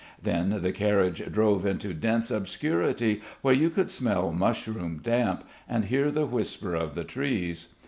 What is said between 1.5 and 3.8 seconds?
into dense obscurity where you